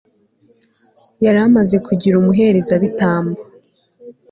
yari 1.23 1.39
amaze 1.47 1.75
kugira 1.85 2.15
umuherezabitambo 2.17 3.39